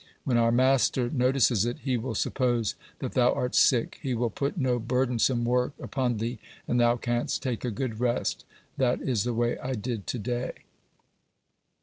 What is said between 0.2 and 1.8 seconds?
When our master notices it,